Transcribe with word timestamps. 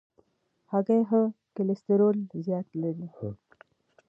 هګۍ 0.71 1.01
ښه 1.09 1.21
کلسترول 1.55 2.17
زیات 2.45 2.67
لري. 2.81 3.07